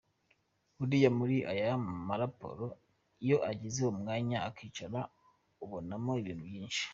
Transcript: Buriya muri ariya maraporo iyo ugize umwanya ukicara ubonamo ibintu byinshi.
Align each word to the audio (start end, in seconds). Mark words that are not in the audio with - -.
Buriya 0.77 1.09
muri 1.19 1.37
ariya 1.49 1.75
maraporo 2.09 2.65
iyo 3.23 3.37
ugize 3.51 3.81
umwanya 3.93 4.37
ukicara 4.49 4.99
ubonamo 5.63 6.11
ibintu 6.21 6.43
byinshi. 6.49 6.83